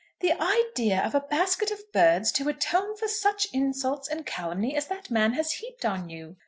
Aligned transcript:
"The 0.21 0.31
idea 0.41 0.99
of 1.05 1.13
a 1.13 1.19
basket 1.19 1.69
of 1.69 1.91
birds 1.91 2.31
to 2.31 2.49
atone 2.49 2.97
for 2.97 3.07
such 3.07 3.45
insults 3.53 4.07
and 4.07 4.25
calumny 4.25 4.75
as 4.75 4.87
that 4.87 5.11
man 5.11 5.33
has 5.33 5.51
heaped 5.51 5.85
on 5.85 6.09
you!" 6.09 6.37